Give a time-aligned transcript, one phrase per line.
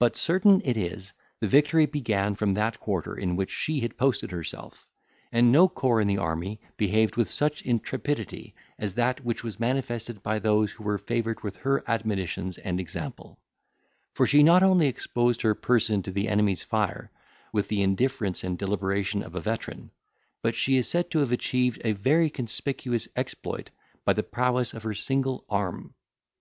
[0.00, 4.32] But, certain it is, the victory began from that quarter in which she had posted
[4.32, 4.88] herself;
[5.30, 10.20] and no corps in the army behaved with such intrepidity as that which was manifested
[10.20, 13.38] by those who were favoured with her admonitions and example;
[14.14, 17.12] for she not only exposed her person to the enemy's fire,
[17.52, 19.92] with the indifference and deliberation of a veteran,
[20.42, 23.70] but she is said to have achieved a very conspicuous exploit
[24.04, 25.94] by the prowess of her single arm.